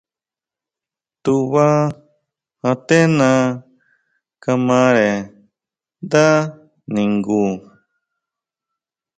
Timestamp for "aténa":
2.71-3.29